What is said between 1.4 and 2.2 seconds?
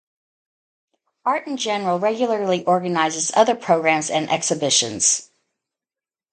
in General